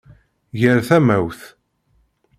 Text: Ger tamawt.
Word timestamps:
Ger 0.59 0.79
tamawt. 0.87 1.41